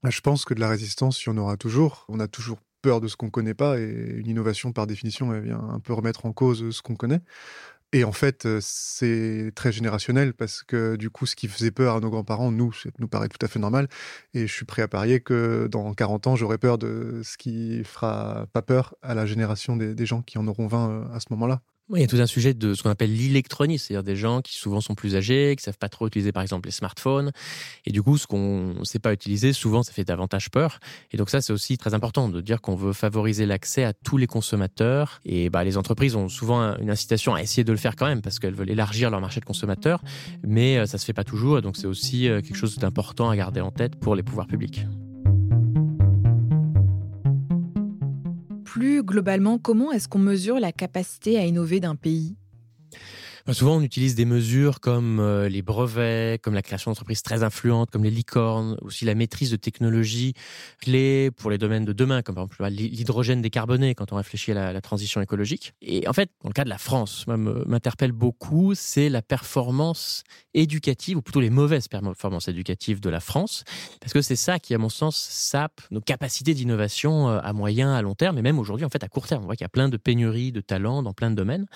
[0.02, 2.04] Bah, je pense que de la résistance, il y en aura toujours.
[2.08, 5.32] On a toujours peur de ce qu'on ne connaît pas et une innovation, par définition,
[5.32, 7.20] elle vient un peu remettre en cause ce qu'on connaît.
[7.94, 12.00] Et en fait, c'est très générationnel parce que du coup, ce qui faisait peur à
[12.00, 13.88] nos grands-parents, nous, ça nous paraît tout à fait normal.
[14.32, 17.84] Et je suis prêt à parier que dans 40 ans, j'aurai peur de ce qui
[17.84, 21.26] fera pas peur à la génération des, des gens qui en auront 20 à ce
[21.30, 21.60] moment-là
[21.96, 24.54] il y a tout un sujet de ce qu'on appelle l'électronique, c'est-à-dire des gens qui
[24.54, 27.32] souvent sont plus âgés, qui savent pas trop utiliser par exemple les smartphones,
[27.86, 30.78] et du coup ce qu'on ne sait pas utiliser, souvent ça fait davantage peur.
[31.12, 34.16] Et donc ça c'est aussi très important de dire qu'on veut favoriser l'accès à tous
[34.16, 35.20] les consommateurs.
[35.24, 38.22] Et bah, les entreprises ont souvent une incitation à essayer de le faire quand même
[38.22, 40.02] parce qu'elles veulent élargir leur marché de consommateurs,
[40.42, 41.60] mais euh, ça se fait pas toujours.
[41.62, 44.86] Donc c'est aussi euh, quelque chose d'important à garder en tête pour les pouvoirs publics.
[48.72, 52.36] Plus globalement, comment est-ce qu'on mesure la capacité à innover d'un pays?
[53.46, 57.42] Bah, souvent, on utilise des mesures comme euh, les brevets, comme la création d'entreprises très
[57.42, 60.34] influentes, comme les licornes, aussi la maîtrise de technologies
[60.80, 64.72] clés pour les domaines de demain, comme par exemple l'hydrogène décarboné quand on réfléchit à
[64.72, 65.74] la, transition écologique.
[65.82, 70.24] Et en fait, dans le cas de la France, m'interpelle beaucoup, c'est la performance
[70.54, 73.64] éducative, ou plutôt les mauvaises performances éducatives de la France,
[74.00, 77.92] parce que c'est ça qui, à mon sens, sape nos capacités d'innovation euh, à moyen,
[77.92, 79.42] à long terme, et même aujourd'hui, en fait, à court terme.
[79.42, 81.66] On voit qu'il y a plein de pénuries de talents dans plein de domaines.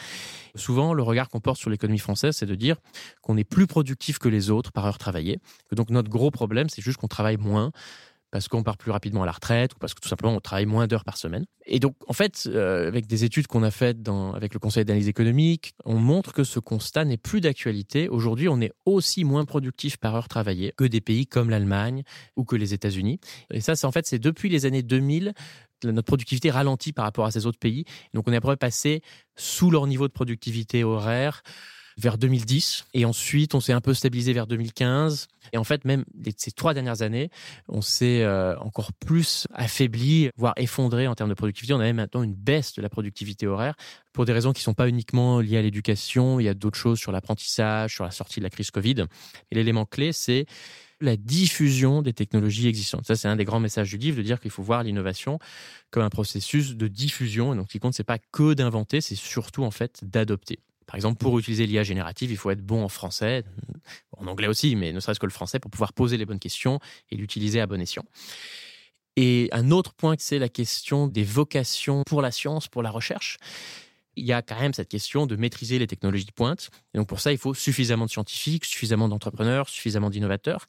[0.55, 2.77] Souvent, le regard qu'on porte sur l'économie française, c'est de dire
[3.23, 5.39] qu'on est plus productif que les autres par heure travaillée.
[5.69, 7.73] Que donc notre gros problème, c'est juste qu'on travaille moins
[8.31, 10.67] parce qu'on part plus rapidement à la retraite ou parce que tout simplement on travaille
[10.67, 11.47] moins d'heures par semaine.
[11.65, 14.85] Et donc en fait, euh, avec des études qu'on a faites dans, avec le Conseil
[14.85, 18.09] d'analyse économique, on montre que ce constat n'est plus d'actualité.
[18.09, 22.03] Aujourd'hui, on est aussi moins productif par heure travaillée que des pays comme l'Allemagne
[22.37, 23.21] ou que les États-Unis.
[23.51, 25.33] Et ça, c'est en fait, c'est depuis les années 2000
[25.85, 27.85] notre productivité ralentit par rapport à ces autres pays.
[28.15, 29.03] Donc on est à peu près passé
[29.37, 31.43] sous leur niveau de productivité horaire
[31.99, 32.87] vers 2010.
[32.95, 35.29] Et ensuite, on s'est un peu stabilisé vers 2015.
[35.53, 36.05] Et en fait, même
[36.37, 37.31] ces trois dernières années,
[37.69, 41.73] on s'est euh, encore plus affaibli, voire effondré en termes de productivité.
[41.73, 43.75] On a même maintenant une baisse de la productivité horaire
[44.13, 46.41] pour des raisons qui ne sont pas uniquement liées à l'éducation.
[46.41, 49.05] Il y a d'autres choses sur l'apprentissage, sur la sortie de la crise Covid.
[49.51, 50.47] Et l'élément clé, c'est
[51.01, 53.07] la diffusion des technologies existantes.
[53.07, 55.39] Ça, c'est un des grands messages du livre, de dire qu'il faut voir l'innovation
[55.91, 57.53] comme un processus de diffusion.
[57.53, 60.59] Et donc, ce qui compte, c'est pas que d'inventer, c'est surtout, en fait, d'adopter.
[60.87, 63.45] Par exemple, pour utiliser l'IA générative, il faut être bon en français,
[64.17, 66.79] en anglais aussi, mais ne serait-ce que le français, pour pouvoir poser les bonnes questions
[67.11, 68.05] et l'utiliser à bon escient.
[69.17, 73.39] Et un autre point, c'est la question des vocations pour la science, pour la recherche.
[74.15, 76.71] Il y a quand même cette question de maîtriser les technologies de pointe.
[76.95, 80.67] Et donc pour ça, il faut suffisamment de scientifiques, suffisamment d'entrepreneurs, suffisamment d'innovateurs.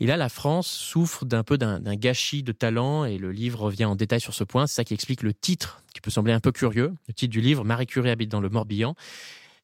[0.00, 3.84] Et là, la France souffre d'un peu d'un gâchis de talent, et le livre revient
[3.84, 4.68] en détail sur ce point.
[4.68, 6.94] C'est ça qui explique le titre, qui peut sembler un peu curieux.
[7.08, 8.94] Le titre du livre, Marie Curie habite dans le Morbihan.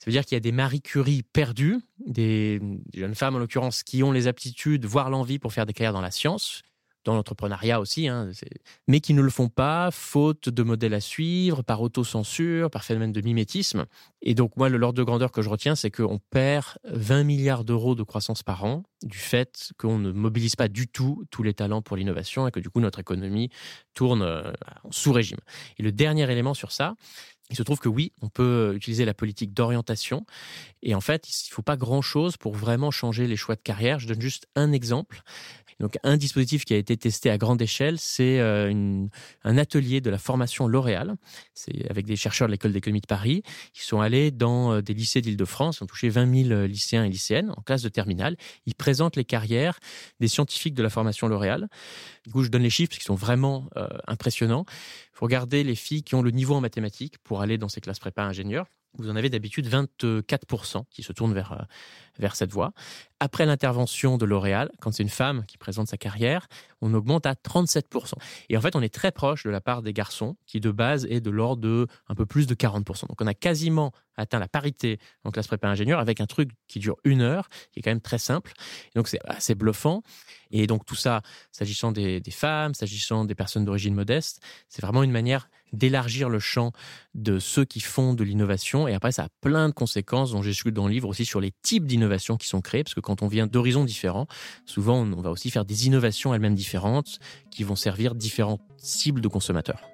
[0.05, 2.61] Ça veut dire qu'il y a des Marie Curie perdues, des,
[2.93, 6.03] jeunes femmes en l'occurrence, qui ont les aptitudes, voire l'envie pour faire des carrières dans
[6.03, 6.61] la science,
[7.07, 8.31] dans l'entrepreneuriat aussi, hein,
[8.87, 13.12] mais qui ne le font pas, faute de modèles à suivre, par autocensure, par phénomène
[13.12, 13.87] de mimétisme.
[14.21, 17.64] Et donc, moi, le l'ordre de grandeur que je retiens, c'est qu'on perd 20 milliards
[17.64, 21.55] d'euros de croissance par an du fait qu'on ne mobilise pas du tout tous les
[21.55, 23.49] talents pour l'innovation et que du coup, notre économie
[23.95, 25.40] tourne euh, en sous-régime.
[25.79, 26.95] Et le dernier élément sur ça,
[27.50, 30.24] il se trouve que oui, on peut utiliser la politique d'orientation.
[30.83, 33.98] Et en fait, il ne faut pas grand-chose pour vraiment changer les choix de carrière.
[33.98, 35.22] Je donne juste un exemple.
[35.80, 39.06] Donc un dispositif qui a été testé à grande échelle, c'est euh,
[39.44, 41.14] un atelier de la formation L'Oréal.
[41.54, 44.94] C'est avec des chercheurs de l'école d'économie de Paris qui sont allés dans euh, des
[44.94, 48.37] lycées d'Île-de-France, ont touché 20 000 lycéens et lycéennes en classe de terminale.
[48.66, 49.78] Ils présentent les carrières
[50.20, 51.68] des scientifiques de la formation L'Oréal.
[52.24, 53.68] Du coup, je donne les chiffres qui sont vraiment
[54.06, 54.64] impressionnants.
[54.68, 57.80] Il faut regarder les filles qui ont le niveau en mathématiques pour aller dans ces
[57.80, 58.66] classes prépa ingénieurs
[58.98, 61.62] vous en avez d'habitude 24% qui se tournent vers, euh,
[62.18, 62.72] vers cette voie.
[63.20, 66.46] Après l'intervention de L'Oréal, quand c'est une femme qui présente sa carrière,
[66.80, 68.12] on augmente à 37%.
[68.50, 71.07] Et en fait, on est très proche de la part des garçons, qui de base
[71.07, 73.09] est de l'ordre de un peu plus de 40%.
[73.09, 76.78] Donc on a quasiment atteint la parité en classe prépa ingénieur avec un truc qui
[76.78, 78.52] dure une heure, qui est quand même très simple.
[78.94, 80.02] donc c'est assez bluffant.
[80.50, 85.02] Et donc tout ça, s'agissant des, des femmes, s'agissant des personnes d'origine modeste, c'est vraiment
[85.02, 86.72] une manière d'élargir le champ
[87.14, 88.88] de ceux qui font de l'innovation.
[88.88, 91.52] Et après, ça a plein de conséquences dont su dans le livre aussi sur les
[91.62, 94.26] types d'innovations qui sont créées, parce que quand on vient d'horizons différents,
[94.64, 97.18] souvent on va aussi faire des innovations elles-mêmes différentes
[97.50, 99.93] qui vont servir différentes cibles de consommateurs.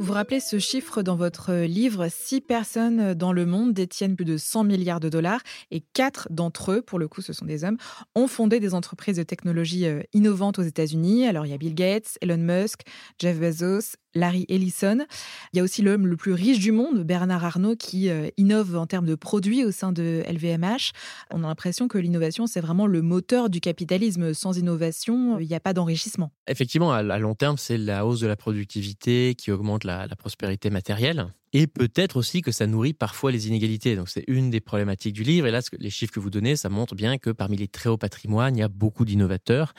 [0.00, 2.08] Vous rappelez ce chiffre dans votre livre.
[2.10, 6.72] Six personnes dans le monde détiennent plus de 100 milliards de dollars et quatre d'entre
[6.72, 7.78] eux, pour le coup ce sont des hommes,
[8.14, 11.26] ont fondé des entreprises de technologie euh, innovantes aux États-Unis.
[11.26, 12.82] Alors il y a Bill Gates, Elon Musk,
[13.20, 15.06] Jeff Bezos, Larry Ellison.
[15.52, 18.76] Il y a aussi l'homme le plus riche du monde, Bernard Arnault, qui euh, innove
[18.76, 20.92] en termes de produits au sein de LVMH.
[21.30, 24.34] On a l'impression que l'innovation, c'est vraiment le moteur du capitalisme.
[24.34, 26.30] Sans innovation, il n'y a pas d'enrichissement.
[26.46, 31.26] Effectivement, à long terme, c'est la hausse de la productivité qui augmente la prospérité matérielle.
[31.56, 33.94] Et peut-être aussi que ça nourrit parfois les inégalités.
[33.94, 35.46] Donc c'est une des problématiques du livre.
[35.46, 37.96] Et là, les chiffres que vous donnez, ça montre bien que parmi les très hauts
[37.96, 39.72] patrimoines, il y a beaucoup d'innovateurs.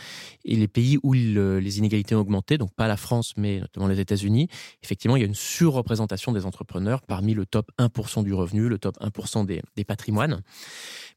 [0.46, 4.00] Et les pays où les inégalités ont augmenté, donc pas la France, mais notamment les
[4.00, 4.48] États-Unis,
[4.84, 8.80] effectivement, il y a une surreprésentation des entrepreneurs parmi le top 1% du revenu, le
[8.80, 10.42] top 1% des, des patrimoines.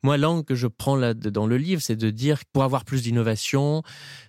[0.02, 3.02] Moi, l'angle que je prends dans le livre, c'est de dire que pour avoir plus
[3.02, 3.82] d'innovation,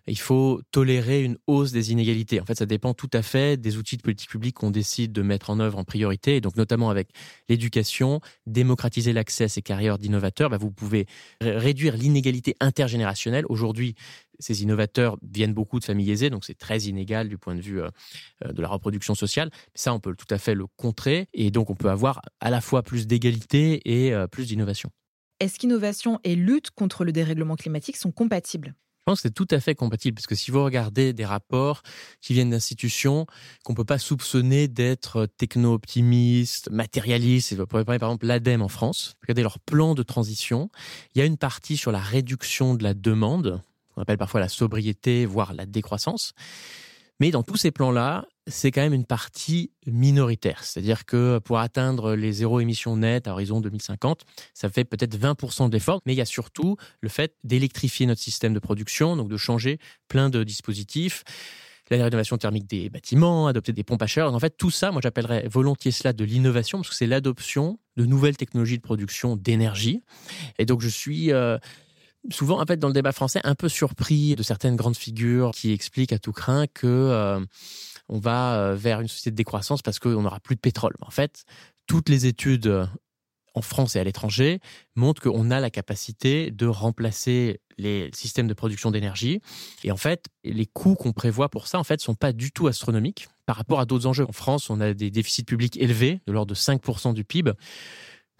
[0.07, 2.41] il faut tolérer une hausse des inégalités.
[2.41, 5.21] En fait, ça dépend tout à fait des outils de politique publique qu'on décide de
[5.21, 6.37] mettre en œuvre en priorité.
[6.37, 7.09] Et donc, notamment avec
[7.49, 11.05] l'éducation, démocratiser l'accès à ces carrières d'innovateurs, bah, vous pouvez
[11.41, 13.45] réduire l'inégalité intergénérationnelle.
[13.49, 13.95] Aujourd'hui,
[14.39, 17.81] ces innovateurs viennent beaucoup de familles aisées, donc c'est très inégal du point de vue
[17.81, 17.89] euh,
[18.45, 19.51] euh, de la reproduction sociale.
[19.75, 22.61] Ça, on peut tout à fait le contrer, et donc on peut avoir à la
[22.61, 24.89] fois plus d'égalité et euh, plus d'innovation.
[25.39, 28.75] Est-ce qu'innovation et lutte contre le dérèglement climatique sont compatibles?
[28.99, 31.81] Je pense que c'est tout à fait compatible parce que si vous regardez des rapports
[32.21, 33.25] qui viennent d'institutions
[33.63, 39.59] qu'on ne peut pas soupçonner d'être techno-optimistes, matérialistes, par exemple l'ADEME en France, regardez leur
[39.59, 40.69] plan de transition,
[41.15, 43.61] il y a une partie sur la réduction de la demande,
[43.95, 46.33] qu'on appelle parfois la sobriété, voire la décroissance.
[47.19, 50.63] Mais dans tous ces plans-là, c'est quand même une partie minoritaire.
[50.63, 54.21] C'est-à-dire que pour atteindre les zéro émissions nettes à horizon 2050,
[54.53, 58.21] ça fait peut-être 20% de l'effort, mais il y a surtout le fait d'électrifier notre
[58.21, 61.23] système de production, donc de changer plein de dispositifs
[61.97, 64.33] la rénovation thermique des bâtiments, adopter des pompes à chaleur.
[64.33, 68.05] En fait, tout ça, moi, j'appellerais volontiers cela de l'innovation parce que c'est l'adoption de
[68.05, 70.01] nouvelles technologies de production d'énergie.
[70.59, 71.57] Et donc, je suis euh,
[72.31, 75.71] souvent, en fait, dans le débat français, un peu surpris de certaines grandes figures qui
[75.71, 77.39] expliquent à tout craint que euh,
[78.07, 80.95] on va euh, vers une société de décroissance parce qu'on n'aura plus de pétrole.
[81.01, 81.45] En fait,
[81.87, 82.85] toutes les études euh,
[83.55, 84.59] en France et à l'étranger
[84.95, 89.41] montrent qu'on a la capacité de remplacer les systèmes de production d'énergie.
[89.83, 92.67] Et en fait, les coûts qu'on prévoit pour ça, en fait, sont pas du tout
[92.67, 94.25] astronomiques par rapport à d'autres enjeux.
[94.27, 97.53] En France, on a des déficits publics élevés, de l'ordre de 5% du PIB.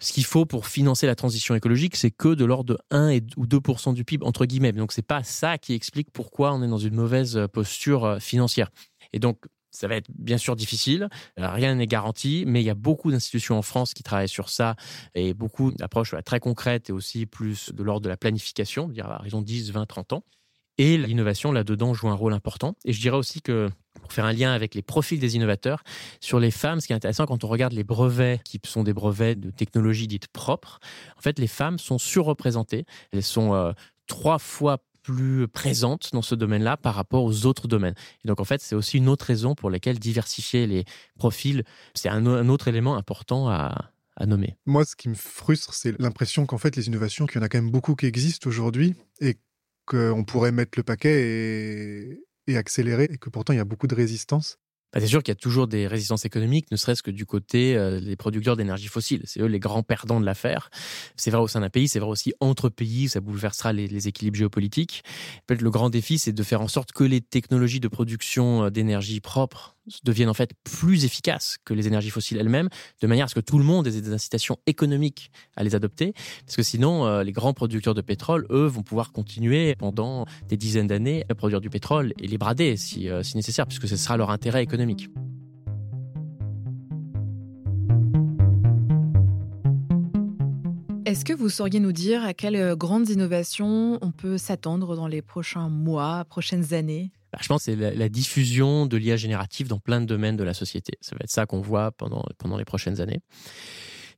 [0.00, 3.46] Ce qu'il faut pour financer la transition écologique, c'est que de l'ordre de 1 ou
[3.46, 3.60] 2
[3.92, 4.72] du PIB entre guillemets.
[4.72, 8.18] Donc c'est pas ça qui explique pourquoi on est dans une mauvaise euh, posture euh,
[8.18, 8.70] financière.
[9.12, 11.08] Et donc ça va être bien sûr difficile,
[11.38, 14.48] euh, rien n'est garanti, mais il y a beaucoup d'institutions en France qui travaillent sur
[14.48, 14.74] ça
[15.14, 19.18] et beaucoup d'approches très concrètes et aussi plus de l'ordre de la planification, dire à
[19.18, 20.24] raison 10, 20, 30 ans.
[20.78, 22.74] Et l'innovation, là-dedans, joue un rôle important.
[22.86, 23.68] Et je dirais aussi que,
[24.12, 25.82] faire un lien avec les profils des innovateurs,
[26.20, 28.92] sur les femmes, ce qui est intéressant quand on regarde les brevets, qui sont des
[28.92, 30.80] brevets de technologies dites propres,
[31.16, 32.84] en fait, les femmes sont surreprésentées.
[33.12, 33.72] Elles sont euh,
[34.06, 37.94] trois fois plus présentes dans ce domaine-là par rapport aux autres domaines.
[38.24, 40.84] Et donc, en fait, c'est aussi une autre raison pour laquelle diversifier les
[41.18, 44.56] profils, c'est un, autre élément important à, à nommer.
[44.66, 47.48] Moi, ce qui me frustre, c'est l'impression qu'en fait, les innovations, qu'il y en a
[47.48, 49.38] quand même beaucoup qui existent aujourd'hui et
[49.86, 52.20] qu'on pourrait mettre le paquet et,
[52.56, 54.58] accélérer, et que pourtant il y a beaucoup de résistance.
[54.92, 57.76] Bah, c'est sûr qu'il y a toujours des résistances économiques, ne serait-ce que du côté
[57.76, 59.22] euh, des producteurs d'énergie fossile.
[59.24, 60.70] C'est eux les grands perdants de l'affaire.
[61.16, 64.36] C'est vrai au sein d'un pays, c'est vrai aussi entre pays, ça bouleversera les, équilibres
[64.36, 65.04] géopolitiques.
[65.46, 68.70] Peut-être le grand défi, c'est de faire en sorte que les technologies de production euh,
[68.70, 72.68] d'énergie propre deviennent en fait plus efficaces que les énergies fossiles elles-mêmes,
[73.00, 76.12] de manière à ce que tout le monde ait des incitations économiques à les adopter,
[76.46, 80.56] parce que sinon, euh, les grands producteurs de pétrole, eux, vont pouvoir continuer pendant des
[80.56, 83.96] dizaines d'années à produire du pétrole et les brader si, euh, si nécessaire, puisque ce
[83.96, 85.08] sera leur intérêt économique.
[91.10, 95.22] Est-ce que vous sauriez nous dire à quelles grandes innovations on peut s'attendre dans les
[95.22, 97.10] prochains mois, prochaines années?
[97.32, 100.54] Bah, je pense c'est la, diffusion de l'IA générative dans plein de domaines de la
[100.54, 100.98] société.
[101.00, 103.20] Ça va être ça qu'on voit pendant, pendant les prochaines années.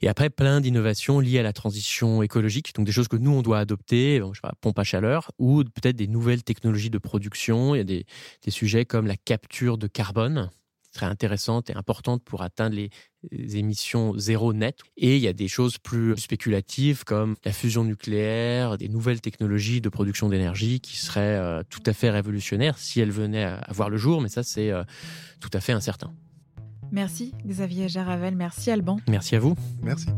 [0.01, 3.43] Et après, plein d'innovations liées à la transition écologique, donc des choses que nous, on
[3.43, 7.77] doit adopter, je sais pas, pompe à chaleur, ou peut-être des nouvelles technologies de production.
[7.77, 8.05] Il y a des,
[8.45, 10.51] des sujets comme la capture de carbone,
[10.93, 14.79] très intéressante et importante pour atteindre les émissions zéro net.
[14.97, 19.81] Et il y a des choses plus spéculatives comme la fusion nucléaire, des nouvelles technologies
[19.81, 23.91] de production d'énergie qui seraient euh, tout à fait révolutionnaires si elles venaient à voir
[23.91, 24.85] le jour, mais ça c'est euh,
[25.41, 26.13] tout à fait incertain.
[26.91, 28.99] Merci Xavier Jaravel, merci Alban.
[29.09, 29.55] Merci à vous.
[29.83, 30.09] Merci.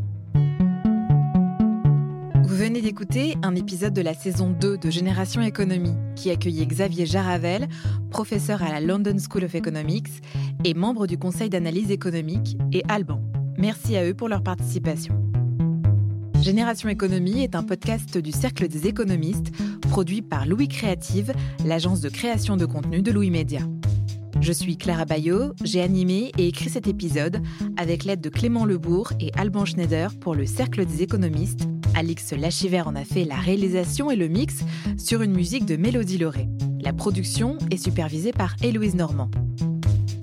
[2.55, 7.05] Vous venez d'écouter un épisode de la saison 2 de Génération Économie qui accueillait Xavier
[7.05, 7.69] Jaravel,
[8.11, 10.23] professeur à la London School of Economics
[10.65, 13.21] et membre du conseil d'analyse économique, et Alban.
[13.59, 15.15] Merci à eux pour leur participation.
[16.41, 19.51] Génération Économie est un podcast du Cercle des économistes
[19.89, 21.33] produit par Louis Créative,
[21.65, 23.61] l'agence de création de contenu de Louis Média.
[24.41, 27.41] Je suis Clara Bayot, j'ai animé et écrit cet épisode
[27.79, 31.67] avec l'aide de Clément Lebourg et Alban Schneider pour le Cercle des économistes.
[31.95, 34.65] Alix Lachiver en a fait la réalisation et le mix
[34.99, 36.49] sur une musique de Mélodie Lauré.
[36.83, 39.31] La production est supervisée par Héloïse Normand.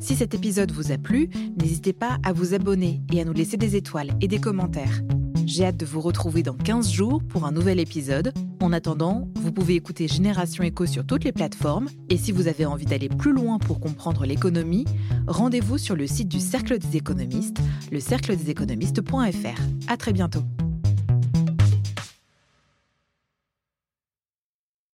[0.01, 1.29] Si cet épisode vous a plu,
[1.61, 5.01] n'hésitez pas à vous abonner et à nous laisser des étoiles et des commentaires.
[5.45, 8.33] J'ai hâte de vous retrouver dans 15 jours pour un nouvel épisode.
[8.61, 11.87] En attendant, vous pouvez écouter Génération Éco sur toutes les plateformes.
[12.09, 14.85] Et si vous avez envie d'aller plus loin pour comprendre l'économie,
[15.27, 17.57] rendez-vous sur le site du Cercle des économistes,
[17.91, 19.61] le cercle des économistes.fr.
[19.87, 20.43] À très bientôt.